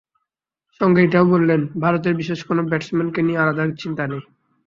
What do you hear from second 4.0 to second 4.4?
নেই।